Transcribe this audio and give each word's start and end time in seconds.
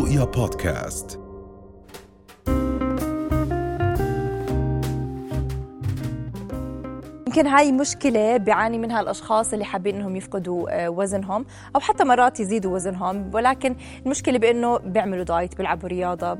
رؤيا 0.00 0.24
بودكاست. 0.24 1.20
يمكن 7.26 7.46
هاي 7.46 7.72
مشكلة 7.72 8.36
بيعاني 8.36 8.78
منها 8.78 9.00
الأشخاص 9.00 9.52
اللي 9.52 9.64
حابين 9.64 9.96
إنهم 9.96 10.16
يفقدوا 10.16 10.84
آه، 10.84 10.90
وزنهم 10.90 11.46
أو 11.76 11.80
حتى 11.80 12.04
مرات 12.04 12.40
يزيدوا 12.40 12.74
وزنهم 12.74 13.30
ولكن 13.34 13.76
المشكلة 14.06 14.38
بإنه 14.38 14.78
بيعملوا 14.78 15.24
diet 15.24 15.56
بيلعبوا 15.56 15.88
رياضة 15.88 16.38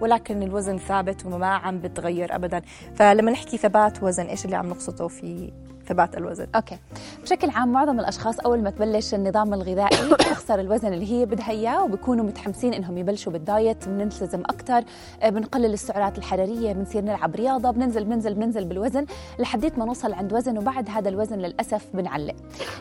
ولكن 0.00 0.42
الوزن 0.42 0.78
ثابت 0.78 1.26
وما 1.26 1.46
عم 1.46 1.78
بتغير 1.78 2.34
أبدا. 2.34 2.62
فلما 2.94 3.30
نحكي 3.30 3.56
ثبات 3.56 4.02
وزن 4.02 4.26
إيش 4.26 4.44
اللي 4.44 4.56
عم 4.56 4.68
نقصده 4.68 5.08
في 5.08 5.52
ثبات 5.88 6.16
الوزن. 6.16 6.46
okay. 6.54 6.78
بشكل 7.22 7.50
عام 7.50 7.72
معظم 7.72 8.00
الأشخاص 8.00 8.40
أول 8.40 8.62
ما 8.62 8.70
تبلش 8.70 9.14
النظام 9.14 9.54
الغذائي 9.54 10.08
بتخسر 10.12 10.60
الوزن 10.60 10.92
اللي 10.92 11.12
هي 11.12 11.26
بدها 11.26 11.50
إياه 11.50 11.84
وبكونوا 11.84 12.24
متحمسين 12.24 12.74
إنهم 12.74 12.98
يبلشوا 12.98 13.32
بال 13.32 13.51
diet 13.51 13.88
بنلتزم 13.88 14.40
أكثر 14.40 14.84
آه، 15.22 15.28
بنقلل 15.28 15.72
السعرات 15.72 16.18
الحرارية 16.18 16.72
بنصير 16.72 17.04
نلعب 17.04 17.36
رياضة 17.36 17.70
بننزل 17.70 18.04
بننزل 18.04 18.34
بننزل 18.34 18.64
بالوزن 18.64 19.06
لحديت 19.38 19.78
ما 19.78 19.84
نوصل 19.84 20.12
عند 20.12 20.32
وزن 20.32 20.58
وبعد 20.58 20.90
هذا 20.90 21.08
الوزن 21.08 21.38
للأسف 21.38 21.86
بنعلق. 21.94 22.34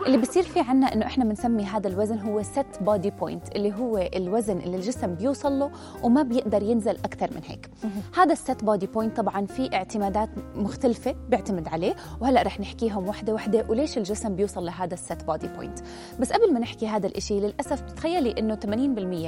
اللي 0.05 0.17
بصير 0.17 0.43
في 0.43 0.59
عنا 0.59 0.93
إنه 0.93 1.05
إحنا 1.05 1.25
بنسمي 1.25 1.63
هذا 1.63 1.87
الوزن 1.87 2.19
هو 2.19 2.43
set 2.43 2.83
body 2.83 3.09
point 3.09 3.55
اللي 3.55 3.73
هو 3.73 3.97
الوزن 4.15 4.57
اللي 4.57 4.77
الجسم 4.77 5.15
بيوصل 5.15 5.59
له 5.59 5.71
وما 6.03 6.23
بيقدر 6.23 6.63
ينزل 6.63 6.95
أكثر 6.95 7.29
من 7.35 7.41
هيك. 7.45 7.69
هذا 8.17 8.33
ال 8.33 8.41
set 8.41 8.63
body 8.63 8.87
point 8.87 9.17
طبعا 9.17 9.45
في 9.45 9.69
اعتمادات 9.73 10.29
مختلفة 10.55 11.15
بيعتمد 11.29 11.67
عليه 11.67 11.95
وهلأ 12.21 12.41
رح 12.41 12.59
نحكيهم 12.59 12.96
وحدة 13.03 13.33
وحدة 13.33 13.65
وليش 13.69 13.97
الجسم 13.97 14.35
بيوصل 14.35 14.65
لهذا 14.65 14.93
ال 14.93 15.01
set 15.01 15.23
body 15.23 15.47
point 15.47 15.79
بس 16.19 16.31
قبل 16.33 16.53
ما 16.53 16.59
نحكي 16.59 16.87
هذا 16.87 17.07
الإشي 17.07 17.39
للأسف 17.39 17.81
بتخيلي 17.83 18.35
إنه 18.39 18.55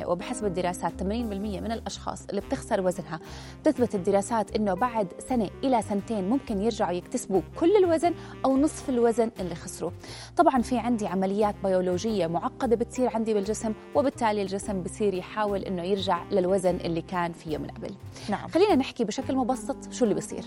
80% 0.03 0.07
وبحسب 0.09 0.45
الدراسات 0.45 0.99
80% 1.01 1.03
من 1.03 1.71
الأشخاص 1.71 2.25
اللي 2.29 2.41
بتخسر 2.41 2.81
وزنها 2.81 3.19
بتثبت 3.61 3.95
الدراسات 3.95 4.55
إنه 4.55 4.73
بعد 4.73 5.07
سنة 5.29 5.49
إلى 5.63 5.81
سنتين 5.81 6.29
ممكن 6.29 6.61
يرجعوا 6.61 6.91
يكتسبوا 6.91 7.41
كل 7.59 7.75
الوزن 7.75 8.13
أو 8.45 8.57
نصف 8.57 8.89
الوزن 8.89 9.31
اللي 9.39 9.55
خسروه. 9.55 9.91
طبعا 10.37 10.61
في 10.61 10.77
عندي 10.77 11.07
عمليات 11.07 11.55
بيولوجية 11.63 12.27
معقدة 12.27 12.75
بتصير 12.75 13.09
عندي 13.15 13.33
بالجسم 13.33 13.73
وبالتالي 13.95 14.41
الجسم 14.41 14.83
بصير 14.83 15.13
يحاول 15.13 15.63
إنه 15.63 15.83
يرجع 15.83 16.23
للوزن 16.31 16.75
اللي 16.75 17.01
كان 17.01 17.31
فيه 17.31 17.57
من 17.57 17.67
قبل. 17.67 17.89
نعم. 18.29 18.47
خلينا 18.47 18.75
نحكي 18.75 19.03
بشكل 19.03 19.35
مبسط 19.35 19.91
شو 19.91 20.03
اللي 20.03 20.15
بصير. 20.15 20.43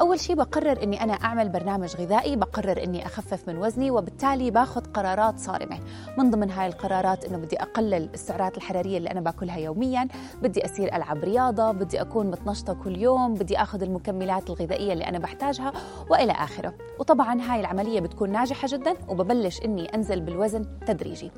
أول 0.00 0.20
شيء 0.20 0.36
بقرر 0.36 0.82
إني 0.82 1.02
أنا 1.02 1.12
أعمل 1.12 1.48
برنامج 1.48 1.96
غذائي 1.96 2.36
بقرر 2.36 2.84
إني 2.84 3.06
أخفف 3.06 3.48
من 3.48 3.56
وزني 3.56 3.90
وبالتالي 3.90 4.50
باخذ 4.50 4.80
قرارات 4.80 5.38
صارمة. 5.38 5.80
من 6.18 6.30
ضمن 6.30 6.50
هاي 6.50 6.66
القرارات 6.66 7.24
إنه 7.24 7.38
بدي 7.38 7.62
أقلل 7.62 8.10
السعرات 8.14 8.56
الحرارية 8.56 8.98
اللي 8.98 9.10
أنا 9.10 9.20
باكلها 9.20 9.58
يوميا 9.58 10.08
بدي 10.42 10.64
اصير 10.64 10.96
ألعب 10.96 11.24
رياضة 11.24 11.72
بدي 11.72 12.00
أكون 12.00 12.26
متنشطة 12.26 12.74
كل 12.74 12.96
يوم 12.96 13.34
بدي 13.34 13.56
آخذ 13.58 13.82
المكملات 13.82 14.50
الغذائية 14.50 14.92
اللي 14.92 15.04
أنا 15.04 15.18
بحتاجها 15.18 15.72
وإلى 16.10 16.32
آخره. 16.32 16.74
وطبعا 16.98 17.40
هاي 17.42 17.60
العملية 17.60 18.00
بتكون 18.00 18.30
ناجحة 18.30 18.68
جدا 18.70 18.94
وببلش 19.08 19.60
إني 19.64 19.94
أنزل 19.94 20.20
بالوزن 20.20 20.66
تدريجي. 20.86 21.30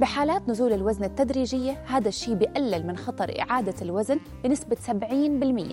بحالات 0.00 0.48
نزول 0.48 0.72
الوزن 0.72 1.04
التدريجية 1.04 1.84
هذا 1.86 2.08
الشيء 2.08 2.34
بقلل 2.34 2.86
من 2.86 2.96
خطر 2.96 3.34
إعادة 3.40 3.74
الوزن 3.82 4.20
بنسبة 4.44 4.76
70% 4.76 4.90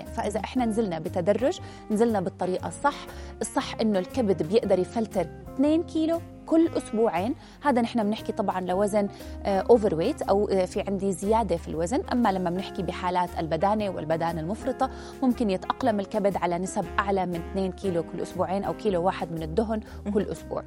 فإذا 0.05 0.39
إحنا 0.39 0.65
نزلنا 0.65 0.99
بتدرج 0.99 1.59
نزلنا 1.91 2.19
بالطريقة 2.21 2.67
الصح 2.67 2.95
الصح 3.41 3.75
إنه 3.81 3.99
الكبد 3.99 4.43
بيقدر 4.43 4.79
يفلتر 4.79 5.27
2 5.55 5.83
كيلو 5.83 6.21
كل 6.45 6.69
أسبوعين. 6.77 7.35
هذا 7.61 7.81
نحن 7.81 8.03
بنحكي 8.03 8.31
طبعا 8.31 8.61
لوزن 8.61 9.07
overweight 9.45 10.21
أو 10.21 10.47
آه، 10.49 10.65
في 10.65 10.81
عندي 10.87 11.11
زيادة 11.11 11.57
في 11.57 11.67
الوزن. 11.67 12.01
أما 12.11 12.31
لما 12.31 12.49
بنحكي 12.49 12.83
بحالات 12.83 13.29
البدانة 13.39 13.89
والبدانة 13.89 14.41
المفرطة 14.41 14.89
ممكن 15.23 15.49
يتأقلم 15.49 15.99
الكبد 15.99 16.37
على 16.37 16.57
نسب 16.57 16.85
أعلى 16.99 17.25
من 17.25 17.35
2 17.35 17.71
كيلو 17.71 18.03
كل 18.03 18.21
أسبوعين 18.21 18.63
أو 18.63 18.73
كيلو 18.73 19.03
واحد 19.03 19.31
من 19.31 19.43
الدهن 19.43 19.81
كل 20.13 20.21
أسبوع. 20.21 20.63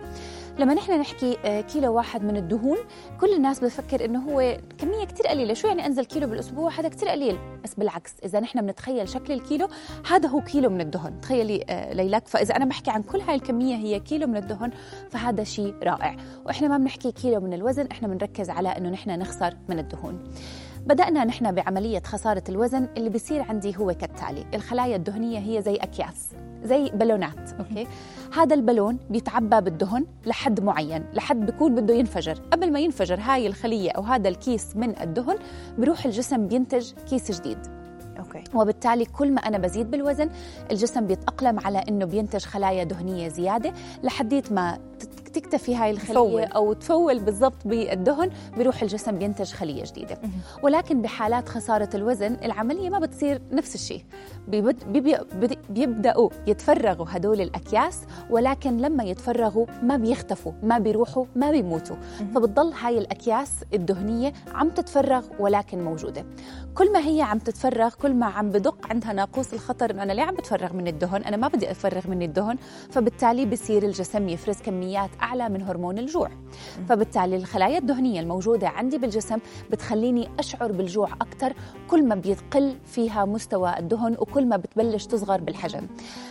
لما 0.59 0.75
نحن 0.75 1.00
نحكي 1.00 1.39
آه، 1.45 1.61
كيلو 1.61 1.95
واحد 1.95 2.25
من 2.25 2.37
الدهون 2.37 2.77
كل 3.21 3.34
الناس 3.34 3.61
بتفكر 3.61 4.05
إنه 4.05 4.31
هو 4.31 4.59
كمية 4.79 5.05
كثير 5.05 5.27
قليلة. 5.27 5.55
شو 5.55 5.69
يعني 5.69 5.87
أنزل 5.87 6.05
كيلو 6.05 6.27
بالأسبوع؟ 6.27 6.71
هذا 6.71 6.89
كثير 6.89 7.09
قليل. 7.09 7.39
بس 7.65 7.75
بالعكس 7.75 8.15
إذا 8.25 8.41
نحن 8.41 8.61
بنتخيل 8.61 9.09
شكل 9.09 9.33
الكيلو 9.33 9.69
هذا 10.11 10.29
هو 10.29 10.41
كيلو 10.41 10.71
من 10.71 10.81
الدهن. 10.81 11.21
تخيلي 11.21 11.65
آه، 11.69 11.93
ليلك. 11.93 12.29
فإذا 12.29 12.56
أنا 12.56 12.65
بحكي 12.65 12.91
عن 12.91 13.03
كل 13.03 13.21
هاي 13.21 13.34
الكمية 13.34 13.77
هي 13.77 14.00
كيلو 14.00 14.27
من 14.27 14.37
الدهن 14.37 14.71
فهذا 15.11 15.45
شيء 15.45 15.66
رائع. 15.82 16.16
وإحنا 16.47 16.69
ما 16.69 16.78
بنحكي 16.78 17.12
كيلو 17.12 17.41
من 17.41 17.54
الوزن 17.54 17.87
إحنا 17.93 18.09
بنركز 18.09 18.50
على 18.50 18.69
إنه 18.69 18.91
نحن 18.91 19.10
نخسر 19.10 19.56
من 19.69 19.78
الدهون. 19.78 20.19
بدأنا 20.87 21.25
نحن 21.25 21.53
بعملية 21.53 22.03
خسارة 22.04 22.43
الوزن 22.49 22.88
اللي 22.97 23.10
بيصير 23.10 23.43
عندي 23.43 23.76
هو 23.76 23.94
كالتالي. 23.94 24.47
الخلايا 24.55 24.97
الدهنية 24.97 25.38
هي 25.38 25.62
زي 25.62 25.76
أكياس 25.76 26.31
زي 26.65 26.91
بالونات 26.94 27.53
okay؟ 27.59 27.87
هذا 28.37 28.55
البالون 28.55 28.99
بيتعبى 29.10 29.60
بالدهن 29.60 30.06
لحد 30.26 30.60
معين 30.60 31.05
لحد 31.12 31.47
بيكون 31.47 31.75
بده 31.75 31.94
ينفجر. 31.94 32.38
قبل 32.53 32.72
ما 32.72 32.81
ينفجر 32.81 33.21
هاي 33.21 33.47
الخلية 33.47 33.91
أو 33.91 34.03
هذا 34.03 34.28
الكيس 34.28 34.76
من 34.76 35.00
الدهن 35.00 35.37
بروح 35.78 36.05
الجسم 36.05 36.49
بينتج 36.49 36.93
كيس 37.10 37.41
جديد. 37.41 37.59
okay. 38.19 38.44
وبالتالي 38.55 39.05
كل 39.05 39.32
ما 39.32 39.41
أنا 39.41 39.59
بزيد 39.59 39.91
بالوزن 39.91 40.31
الجسم 40.71 41.06
بيتأقلم 41.06 41.60
على 41.60 41.78
إنه 41.88 42.05
بينتج 42.05 42.44
خلايا 42.44 42.84
دهنية 42.84 43.28
زيادة 43.28 43.72
لحديت 44.03 44.53
ما 44.53 44.78
تكتفي 45.41 45.77
هاي 45.77 45.91
الخلية 45.91 46.13
تفول. 46.15 46.43
أو 46.43 46.73
تفول 46.73 47.19
بالضبط 47.19 47.67
بالدهن 47.67 48.31
بيروح 48.57 48.83
الجسم 48.83 49.19
بينتج 49.19 49.53
خلية 49.53 49.85
جديدة. 49.85 50.19
ولكن 50.63 51.03
بحالات 51.03 51.49
خسارة 51.49 51.89
الوزن 51.95 52.37
العملية 52.45 52.91
ما 52.91 52.99
بتصير 52.99 53.41
نفس 53.53 53.75
الشيء. 53.75 54.05
بيبد- 54.49 54.85
بيبي- 54.93 55.19
بدي- 55.35 55.59
بيبدأوا 55.71 56.31
يتفرغوا 56.47 57.07
هدول 57.09 57.41
الأكياس 57.41 58.01
ولكن 58.31 58.77
لما 58.77 59.05
يتفرغوا 59.05 59.67
ما 59.83 59.97
بيختفوا 59.97 60.53
ما 60.63 60.79
بيروحوا 60.79 61.25
ما 61.37 61.51
بيموتوا. 61.51 61.97
فبتضل 62.35 62.73
هاي 62.73 62.99
الأكياس 62.99 63.51
الدهنية 63.75 64.33
عم 64.55 64.69
تتفرغ 64.71 65.25
ولكن 65.39 65.85
موجودة. 65.85 66.25
كل 66.75 66.93
ما 66.93 66.99
هي 67.09 67.23
عم 67.23 67.39
تتفرغ 67.39 67.95
كل 67.95 68.15
ما 68.15 68.27
عم 68.27 68.51
بدق 68.51 68.87
عندها 68.91 69.13
ناقوس 69.13 69.55
الخطر 69.55 69.91
إنه 69.91 70.03
أنا 70.03 70.13
ليه 70.13 70.23
عم 70.23 70.35
بتفرغ 70.35 70.73
من 70.73 70.87
الدهن؟ 70.89 71.23
أنا 71.25 71.37
ما 71.37 71.49
بدي 71.49 71.71
أفرغ 71.71 72.09
من 72.11 72.23
الدهن. 72.23 72.57
فبالتالي 72.91 73.47
بصير 73.47 73.83
الجسم 73.83 74.29
يفرز 74.29 74.57
كميات 74.63 75.11
أعلى 75.26 75.48
من 75.48 75.62
هرمون 75.62 75.98
الجوع. 75.98 76.31
فبالتالي 76.88 77.37
الخلايا 77.37 77.78
الدهنية 77.78 78.20
الموجودة 78.20 78.69
عندي 78.69 78.98
بالجسم 78.98 79.38
بتخليني 79.70 80.28
أشعر 80.38 80.72
بالجوع 80.72 81.09
أكثر 81.12 81.53
كل 81.88 82.04
ما 82.04 82.14
بيقل 82.14 82.76
فيها 82.84 83.25
مستوى 83.25 83.78
الدهن 83.78 84.16
وكل 84.19 84.47
ما 84.47 84.56
بتبلش 84.56 85.06
تصغر 85.06 85.41
بالحجم. 85.41 85.87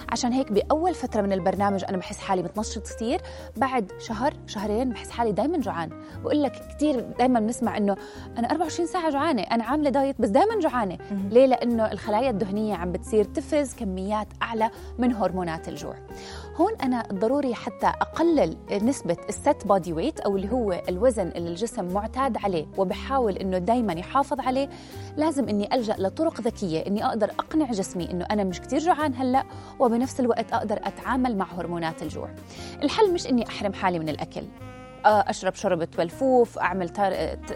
عشان 0.09 0.33
هيك 0.33 0.51
بأول 0.51 0.93
فترة 0.93 1.21
من 1.21 1.33
البرنامج 1.33 1.83
أنا 1.89 1.97
بحس 1.97 2.17
حالي 2.17 2.41
بتنشط 2.41 2.83
كثير 2.83 3.21
بعد 3.57 3.91
شهر 3.99 4.33
شهرين 4.47 4.89
بحس 4.89 5.09
حالي 5.09 5.31
دائما 5.31 5.57
جوعان. 5.57 5.89
بقول 6.23 6.43
لك 6.43 6.51
كثير 6.75 6.99
دائما 6.99 7.39
بنسمع 7.39 7.77
إنه 7.77 7.95
أنا 8.37 8.51
24 8.51 8.87
ساعة 8.87 9.09
جوعانة 9.09 9.41
أنا 9.41 9.63
عاملة 9.63 9.89
دايت 9.89 10.21
بس 10.21 10.29
دائما 10.29 10.59
جوعانة. 10.59 10.97
ليه؟ 11.29 11.45
لأنه 11.45 11.91
الخلايا 11.91 12.29
الدهنية 12.29 12.75
عم 12.75 12.91
بتصير 12.91 13.23
تفرز 13.23 13.73
كميات 13.73 14.27
أعلى 14.41 14.69
من 14.97 15.13
هرمونات 15.13 15.69
الجوع. 15.69 15.95
هون 16.55 16.75
أنا 16.83 17.07
ضروري 17.13 17.55
حتى 17.55 17.87
أقلل 17.87 18.57
نسبة 18.85 19.17
الست 19.29 19.67
بودي 19.67 19.93
ويت 19.93 20.19
أو 20.19 20.35
اللي 20.35 20.51
هو 20.51 20.81
الوزن 20.89 21.27
اللي 21.27 21.49
الجسم 21.49 21.93
معتاد 21.93 22.37
عليه 22.37 22.65
وبحاول 22.77 23.37
إنه 23.37 23.57
دائما 23.57 23.93
يحافظ 23.93 24.39
عليه 24.39 24.69
لازم 25.17 25.49
إني 25.49 25.75
ألجأ 25.75 25.95
لطرق 25.99 26.41
ذكية 26.41 26.79
إني 26.87 27.05
أقدر 27.05 27.29
أقنع 27.29 27.71
جسمي 27.71 28.11
إنه 28.11 28.25
أنا 28.31 28.43
مش 28.43 28.61
كثير 28.61 28.79
جوعان 28.79 29.13
هلأ 29.15 29.43
وبنفس 29.79 30.19
الوقت 30.19 30.53
أقدر 30.53 30.79
أتعامل 30.83 31.37
مع 31.37 31.45
هرمونات 31.53 32.01
الجوع. 32.03 32.29
الحل 32.83 33.13
مش 33.13 33.27
إني 33.27 33.47
أحرم 33.47 33.73
حالي 33.73 33.99
من 33.99 34.09
الأكل. 34.09 34.43
أشرب 35.05 35.55
شوربة 35.55 35.87
ملفوف 35.99 36.59
أعمل. 36.59 36.89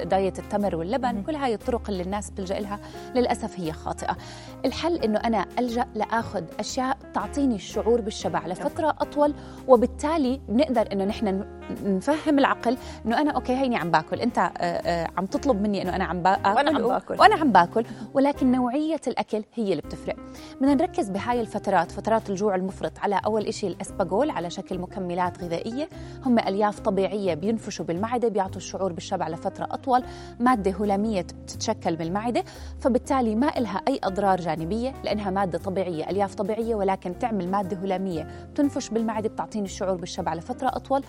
دايت 0.04 0.40
التمر 0.40 0.76
واللبن 0.76 1.24
كل 1.24 1.36
هاي 1.36 1.54
الطرق 1.54 1.90
اللي 1.90 2.04
الناس 2.04 2.30
بتلجأ 2.30 2.60
لها 2.60 2.80
للأسف 3.16 3.60
هي 3.60 3.72
خاطئة 3.72 4.18
الحل 4.66 4.96
إنه 4.96 5.20
أنا 5.20 5.46
ألجأ 5.60 5.86
لآخذ 5.96 6.44
أشياء 6.60 6.98
تعطيني 7.14 7.56
الشعور 7.56 8.02
بالشبع 8.02 8.48
لفترة 8.48 8.90
أطول 8.90 9.34
وبالتالي 9.68 10.42
بنقدر 10.50 10.92
إنه 10.92 11.06
نحن 11.06 11.46
نفهم 11.84 12.40
العقل 12.40 12.78
إنه 13.06 13.22
أنا 13.22 13.32
okay 13.32 13.54
هيني 13.54 13.76
عم 13.76 13.92
باكل. 13.92 14.20
أنت 14.22 14.38
آه، 14.38 14.44
آه، 14.62 15.08
عم 15.18 15.26
تطلب 15.26 15.62
مني 15.62 15.82
إنه 15.82 15.96
أنا 15.96 16.04
عم 16.04 16.24
باكل؟ 16.24 16.50
وأنا 16.50 16.70
عم 16.70 16.88
باكل. 16.88 17.16
وأنا 17.20 17.36
عم 17.36 17.52
باكل. 17.52 17.86
ولكن 18.14 18.52
نوعية 18.52 19.02
الأكل 19.08 19.44
هي 19.54 19.72
اللي 19.72 19.82
بتفرق. 19.82 20.16
بدنا 20.62 20.74
نركز 20.74 21.10
بهاي 21.10 21.42
الفترات 21.42 21.92
فترات 21.92 22.30
الجوع 22.30 22.56
المفرط 22.56 23.00
على 23.00 23.22
أول 23.26 23.54
شيء 23.54 23.70
الاسباجول 23.70 24.30
على 24.30 24.50
شكل 24.50 24.80
مكملات 24.80 25.44
غذائية. 25.44 25.90
هم 26.26 26.40
ألياف 26.40 26.80
طبيعية 26.80 27.34
بينفشوا 27.34 27.86
بالمعدة 27.86 28.28
بيعطوا 28.28 28.58
الشعور 28.58 28.94
بالشبع 28.94 29.30
لفترة 29.30 29.68
أطول. 29.72 30.04
مادة 30.40 30.72
هلاميه 30.72 31.22
بتتشكل 31.22 31.96
بالمعدة 31.96 32.44
فبالتالي 32.80 33.36
ما 33.36 33.58
إلها 33.58 33.82
أي 33.88 34.00
أضرار 34.04 34.42
جانبية 34.42 34.94
لأنها 35.04 35.32
مادة 35.32 35.58
طبيعية 35.58 36.10
ألياف 36.10 36.36
طبيعية 36.36 36.76
ولكن 36.76 37.20
تعمل 37.20 37.52
مادة 37.52 37.78
هلاميه 37.78 38.28
بتنفش 38.54 38.90
بالمعدة 38.90 39.30
بتعطيني 39.30 39.66
الشعور 39.66 39.96
بالشبع 39.96 40.34
لفترة 40.34 40.68
أطول. 40.68 41.04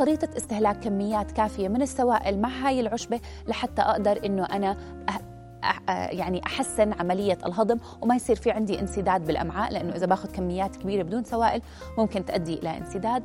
شريطة 0.00 0.28
استهلاك 0.36 0.78
كميات 0.80 1.32
كافية 1.32 1.68
من 1.68 1.82
السوائل 1.82 2.40
مع 2.40 2.48
هاي 2.48 2.80
العشبة 2.80 3.20
لحتى 3.48 3.82
أقدر 3.82 4.26
إنه 4.26 4.44
أنا 4.44 4.76
أه- 5.10 5.20
يعني 5.90 6.40
أحسن 6.46 6.92
عملية 6.92 7.38
الهضم 7.46 7.78
وما 8.02 8.14
يصير 8.16 8.36
في 8.36 8.50
عندي 8.50 8.80
انسداد 8.80 9.26
بالأمعاء 9.26 9.72
لأنه 9.72 9.96
إذا 9.96 10.06
باخذ 10.06 10.32
كميات 10.32 10.76
كبيرة 10.76 11.02
بدون 11.02 11.24
سوائل 11.24 11.62
ممكن 11.98 12.24
تؤدي 12.24 12.54
إلى 12.54 12.78
انسداد. 12.78 13.22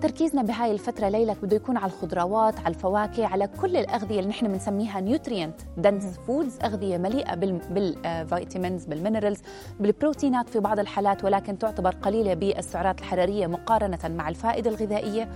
تركيزنا 0.00 0.42
بهاي 0.42 0.70
الفترة 0.72 1.08
ليلك 1.08 1.36
بده 1.42 1.56
يكون 1.56 1.76
على 1.76 1.92
الخضروات 1.92 2.58
على 2.58 2.74
الفواكه 2.74 3.26
على 3.26 3.46
كل 3.46 3.76
الأغذية 3.76 4.18
اللي 4.18 4.30
نحن 4.30 4.48
بنسميها 4.48 5.00
nutrient 5.00 5.54
dense 5.76 6.04
foods 6.26 6.58
أغذية 6.64 6.98
مليئة 6.98 7.34
بال 7.34 7.64
vitamins 7.64 8.84
بال 8.84 8.95
minerals 8.95 9.38
بالبروتينات 9.80 10.48
في 10.48 10.60
بعض 10.60 10.78
الحالات 10.78 11.24
ولكن 11.24 11.58
تعتبر 11.58 11.94
قليلة 11.94 12.34
بالسعرات 12.34 13.00
الحرارية 13.00 13.46
مقارنة 13.46 13.98
مع 14.08 14.28
الفائدة 14.28 14.70
الغذائية. 14.70 15.28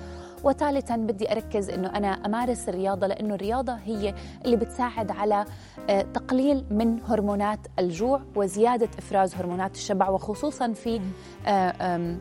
وثالثا 0.44 0.96
بدي 0.96 1.32
أركز 1.32 1.70
إنه 1.70 1.88
أنا 1.88 2.08
أمارس 2.08 2.68
الرياضة 2.68 3.06
لأنه 3.06 3.34
الرياضة 3.34 3.72
هي 3.72 4.14
اللي 4.44 4.56
بتساعد 4.56 5.10
على 5.10 5.44
آه، 5.90 6.02
تقليل 6.02 6.64
من 6.70 7.00
هرمونات 7.04 7.58
الجوع 7.78 8.20
وزيادة 8.36 8.88
إفراز 8.98 9.34
هرمونات 9.34 9.74
الشبع 9.74 10.08
وخصوصا 10.08 10.72
في 10.72 11.00
آه، 11.46 12.16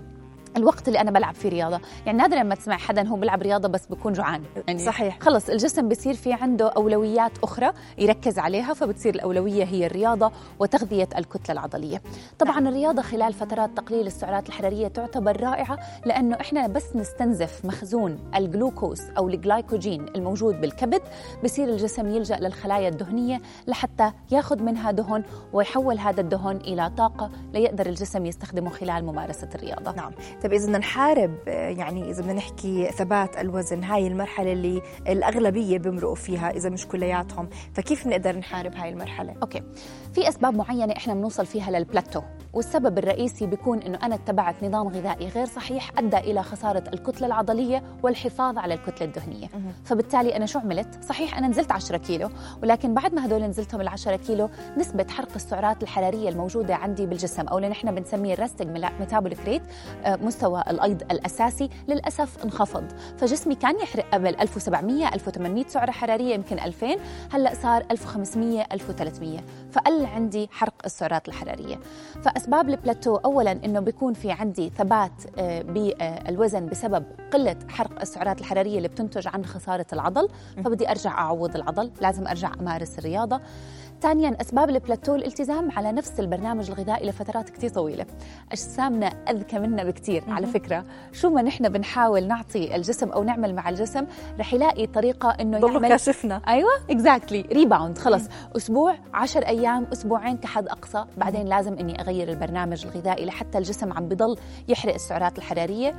الوقت 0.58 0.88
اللي 0.88 1.02
أنا 1.02 1.12
بلعب 1.12 1.36
فيه 1.36 1.50
رياضة. 1.50 1.80
يعني 2.06 2.18
نادرا 2.18 2.44
ما 2.44 2.56
تسمع 2.56 2.78
حدا 2.78 3.08
هو 3.08 3.16
بيلعب 3.16 3.42
رياضة 3.42 3.68
بس 3.68 3.86
بكون 3.86 4.14
جوعان. 4.14 4.44
يعني 4.68 4.80
صحيح. 4.80 5.18
خلص 5.22 5.50
الجسم 5.50 5.90
بصير 5.90 6.14
في 6.14 6.34
عنده 6.34 6.70
أولويات 6.70 7.32
أخرى 7.44 7.72
يركز 7.98 8.40
عليها 8.40 8.74
فبتصير 8.74 9.16
الأولوية 9.16 9.64
هي 9.64 9.86
الرياضة 9.86 10.32
وتغذية 10.60 11.10
الكتلة 11.18 11.54
العضلية. 11.54 12.02
طبعا 12.40 12.60
نعم. 12.60 12.68
الرياضة 12.68 13.02
خلال 13.02 13.34
فترات 13.34 13.70
تقليل 13.78 14.08
السعرات 14.08 14.48
الحرارية 14.50 14.88
تعتبر 14.88 15.42
رائعة 15.42 15.80
لأنه 16.06 16.38
إحنا 16.42 16.68
بس 16.68 16.96
نستنزف 16.96 17.66
مخزون 17.66 18.20
الجلوكوز 18.36 19.02
أو 19.18 19.30
الجلايكوجين 19.30 20.06
الموجود 20.16 20.62
بالكبد 20.62 21.02
بصير 21.44 21.70
الجسم 21.70 22.08
يلجأ 22.08 22.36
للخلايا 22.36 22.90
الدهنية 22.90 23.42
لحتى 23.68 24.12
ياخذ 24.32 24.64
منها 24.64 24.92
دهن 24.92 25.24
ويحول 25.54 26.00
هذا 26.00 26.22
الدهن 26.22 26.58
إلى 26.58 26.92
طاقة 26.98 27.32
ليقدر 27.54 27.86
الجسم 27.86 28.26
يستخدمه 28.26 28.70
خلال 28.70 29.06
ممارسة 29.06 29.50
الرياضة. 29.56 29.92
نعم. 29.92 30.12
طيب 30.44 30.54
إذا 30.54 30.66
بدنا 30.66 30.78
نحارب 30.78 31.38
يعني 31.48 32.10
إذا 32.10 32.22
بدنا 32.22 32.34
نحكي 32.34 32.86
ثبات 32.92 33.38
الوزن 33.38 33.84
هاي 33.84 34.08
المرحلة 34.08 34.52
اللي 34.52 34.82
الأغلبية 35.08 35.78
بيمرقوا 35.78 36.16
فيها 36.16 36.50
إذا 36.50 36.70
مش 36.70 36.88
كلياتهم 36.88 37.50
فكيف 37.74 38.08
نقدر 38.08 38.36
نحارب 38.38 38.76
هاي 38.76 38.90
المرحلة؟ 38.90 39.36
okay 39.42 39.62
في 40.14 40.30
أسباب 40.30 40.56
معينة 40.56 40.94
إحنا 40.98 41.14
بنوصل 41.14 41.46
فيها 41.46 41.72
للبلاتو. 41.72 42.22
والسبب 42.58 42.98
الرئيسي 42.98 43.46
بيكون 43.46 43.80
إنه 43.80 44.00
أنا 44.04 44.16
اتبعت 44.16 44.64
نظام 44.64 44.88
غذائي 44.88 45.28
غير 45.28 45.46
صحيح 45.46 45.92
أدى 45.98 46.18
إلى 46.18 46.44
خسارة 46.44 46.84
الكتلة 46.94 47.28
العضلية 47.28 47.84
والحفاظ 48.04 48.58
على 48.58 48.74
الكتلة 48.74 49.08
الدهنية. 49.08 49.48
فبالتالي 49.84 50.36
أنا 50.36 50.46
شو 50.46 50.60
عملت؟ 50.60 51.04
صحيح 51.04 51.38
أنا 51.38 51.48
نزلت 51.48 51.72
10 51.72 51.98
كيلو 51.98 52.30
ولكن 52.64 52.94
بعد 52.94 53.14
ما 53.14 53.26
هدول 53.26 53.44
نزلتهم 53.44 53.82
ال 53.82 53.88
10 53.88 54.16
كيلو 54.16 54.50
نسبة 54.78 55.06
حرق 55.10 55.28
السعرات 55.36 55.84
الحرارية 55.84 56.30
الموجودة 56.30 56.76
عندي 56.76 57.06
بالجسم 57.06 57.48
أو 57.48 57.58
اللي 57.58 57.70
نحن 57.70 57.96
بنسميه 57.96 58.34
الرستنج 58.34 58.86
ميتابوليك 59.00 59.40
ريت 59.46 59.62
مستوى 60.06 60.64
الأيض 60.70 61.02
الأساسي 61.12 61.70
للأسف 61.88 62.44
انخفض. 62.44 62.86
فجسمي 63.18 63.56
كان 63.56 63.80
يحرق 63.80 64.06
قبل 64.14 64.36
1700 64.36 65.14
1800 65.14 65.68
سعرة 65.68 65.92
حرارية 65.92 66.34
يمكن 66.34 66.60
2000 66.60 66.98
هلأ 67.32 67.54
صار 67.54 67.86
1500 67.92 68.66
1300 68.72 69.40
فقل 69.72 70.06
عندي 70.06 70.50
حرق 70.52 70.74
السعرات 70.86 71.28
الحرارية. 71.28 71.80
فاسباب 72.48 72.70
البلاتو 72.70 73.16
اولا 73.16 73.52
إنه 73.52 73.80
بيكون 73.80 74.14
في 74.14 74.32
عندي 74.32 74.70
ثبات 74.70 75.12
آه، 75.38 75.62
بالوزن 75.62 76.66
بسبب 76.66 77.04
قلة 77.34 77.56
حرق 77.70 78.02
السعرات 78.02 78.40
الحرارية 78.42 78.78
اللي 78.78 78.88
بتنتج 78.88 79.28
عن 79.28 79.46
خسارة 79.46 79.86
العضل 79.94 80.30
فبدي 80.66 80.90
أرجع 80.92 81.18
أعوض 81.18 81.56
العضل 81.56 81.92
لازم 82.02 82.28
أرجع 82.28 82.52
أمارس 82.60 83.00
الرياضة. 83.00 83.42
ثانيا 84.02 84.38
أسباب 84.42 84.70
البلاتو 84.70 85.16
الالتزام 85.16 85.72
على 85.72 85.92
نفس 85.92 86.20
البرنامج 86.20 86.72
الغذائي 86.72 87.10
لفترات 87.10 87.50
كثير 87.50 87.70
طويلة. 87.70 88.06
أجسامنا 88.52 89.08
أذكى 89.08 89.60
منا 89.60 89.84
بكثير 89.84 90.24
على 90.28 90.48
فكرة. 90.48 90.86
شو 91.12 91.30
ما 91.30 91.42
نحن 91.42 91.70
بنحاول 91.70 92.28
نعطي 92.28 92.76
الجسم 92.76 93.10
أو 93.10 93.24
نعمل 93.24 93.56
مع 93.56 93.70
الجسم 93.70 94.06
رح 94.40 94.54
يلاقي 94.54 94.88
طريقة 94.88 95.30
إنه 95.30 95.58
يعمل 95.58 95.88
كاشفنا. 95.88 96.42
أيوه 96.48 96.70
exactly 96.90 97.42
rebound 97.42 97.98
خلص. 97.98 98.28
أسبوع 98.58 98.96
10 99.14 99.48
أيام 99.48 99.88
أسبوعين 99.94 100.38
كحد 100.38 100.68
أقصى. 100.68 101.06
بعدين 101.18 101.46
لازم 101.46 101.74
إني 101.74 102.02
أغير 102.02 102.30
البرنامج 102.30 102.86
الغذائي 102.86 103.26
لحتى 103.26 103.58
الجسم 103.58 103.94
عم 103.94 104.08
بضل 104.08 104.38
يحرق 104.68 104.94
السعرات 104.94 105.38
الحرارية. 105.38 105.96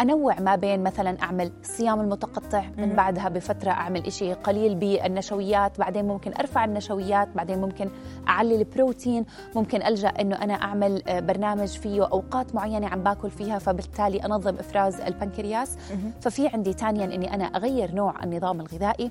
أنوع 0.00 0.40
ما 0.40 0.56
بين 0.56 0.82
مثلا 0.82 1.16
أعمل 1.22 1.52
صيام 1.62 2.00
المتقطع 2.00 2.64
من 2.78 2.92
بعدها 2.92 3.28
بفترة 3.28 3.70
أعمل 3.70 4.06
إشي 4.06 4.32
قليل 4.32 4.74
بالنشويات 4.74 5.78
بعدين 5.78 6.04
ممكن 6.04 6.32
أرفع 6.40 6.64
النشويات. 6.64 6.85
بعدين 7.34 7.60
ممكن 7.60 7.90
أعلي 8.28 8.56
البروتين 8.56 9.24
ممكن 9.54 9.82
ألجأ 9.82 10.08
إنه 10.08 10.36
أنا 10.36 10.54
أعمل 10.54 11.02
آه، 11.08 11.20
برنامج 11.20 11.68
فيه 11.68 12.02
أوقات 12.04 12.54
معينة 12.54 12.86
عم 12.86 13.02
باكل 13.02 13.30
فيها 13.30 13.58
فبالتالي 13.58 14.24
أنظم 14.24 14.54
إفراز 14.56 15.00
البنكرياس. 15.00 15.76
ففي 16.20 16.48
عندي 16.48 16.72
ثانيا 16.72 17.04
إني 17.04 17.34
أنا 17.34 17.44
أغير 17.44 17.94
نوع 17.94 18.24
النظام 18.24 18.60
الغذائي. 18.60 19.10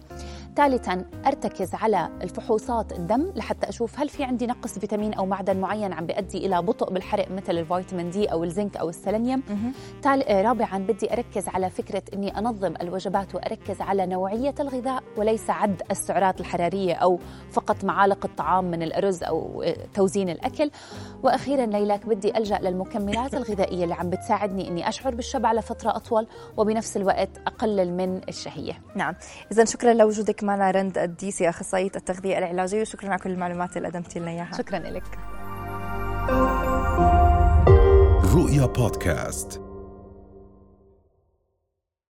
ثالثا 0.56 1.06
أرتكز 1.28 1.76
على 1.76 2.10
الفحوصات 2.22 2.92
الدم 2.92 3.32
لحتى 3.36 3.70
أشوف 3.70 4.00
هل 4.00 4.10
في 4.10 4.24
عندي 4.24 4.48
نقص 4.48 4.80
فيتامين 4.80 5.14
أو 5.14 5.26
معدن 5.26 5.58
معين 5.58 5.94
عم 5.94 6.06
بيؤدي 6.06 6.46
إلى 6.46 6.62
بطء 6.62 6.94
بالحرق 6.94 7.32
مثل 7.32 7.58
الفيتامين 7.58 8.10
دي 8.10 8.26
أو 8.26 8.44
الزنك 8.44 8.78
أو 8.78 8.90
السيلينيوم. 8.90 9.44
آه، 10.06 10.42
رابعا 10.42 10.78
بدي 10.78 11.14
أركز 11.14 11.48
على 11.48 11.70
فكرة 11.70 12.04
إني 12.14 12.38
أنظم 12.38 12.74
الوجبات 12.82 13.36
وأركز 13.36 13.82
على 13.82 14.06
نوعية 14.06 14.56
الغذاء 14.60 15.04
وليس 15.18 15.50
عد 15.50 15.82
السعرات 15.92 16.40
الحرارية 16.40 16.94
أو 16.94 17.20
فقط 17.52 17.84
معالق 17.84 18.26
الطعام 18.26 18.72
من 18.72 18.84
الأرز 18.84 19.24
أو 19.24 19.64
آه، 19.64 19.78
توزين 19.94 20.30
الأكل. 20.30 20.72
وأخيرا 21.24 21.66
ليلك 21.66 22.06
بدي 22.06 22.38
ألجأ 22.38 22.60
للمكملات 22.60 23.34
الغذائية 23.40 23.84
اللي 23.84 23.96
عم 23.96 24.10
بتساعدني 24.10 24.68
إني 24.68 24.90
أشعر 24.90 25.16
بالشبع 25.16 25.54
لفترة 25.54 25.96
أطول 25.96 26.28
وبنفس 26.58 26.98
الوقت 26.98 27.30
أقلل 27.48 27.94
من 27.94 28.22
الشهية. 28.30 28.82
نعم. 28.96 29.16
اذا 29.52 29.66
شكرا 29.66 29.94
لوجودك 29.94 30.45
معنا 30.46 30.72
رند 30.72 30.98
الديسي 30.98 31.50
أخصائية 31.50 31.92
التغذية 31.96 32.38
العلاجية 32.38 32.82
وشكرا 32.82 33.10
على 33.10 33.20
كل 33.20 33.32
المعلومات 33.32 33.78
اللي 33.78 33.88
قدمتي 33.88 34.20
لنا 34.20 34.32
إياها. 34.32 34.58
شكرا 34.58 34.80
لك 34.80 35.04
رؤيا 38.36 38.66
بودكاست. 38.66 39.65